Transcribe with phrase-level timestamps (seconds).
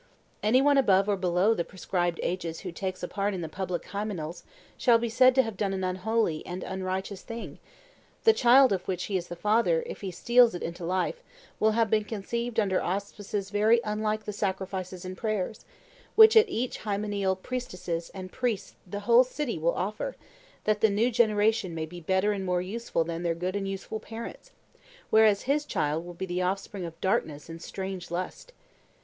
[0.41, 4.41] Any one above or below the prescribed ages who takes part in the public hymeneals
[4.75, 7.59] shall be said to have done an unholy and unrighteous thing;
[8.23, 11.21] the child of which he is the father, if it steals into life,
[11.59, 15.65] will have been conceived under auspices very unlike the sacrifices and prayers,
[16.15, 20.15] which at each hymeneal priestesses and priest and the whole city will offer,
[20.63, 23.99] that the new generation may be better and more useful than their good and useful
[23.99, 24.49] parents,
[25.11, 28.51] whereas his child will be the offspring of darkness and strange lust.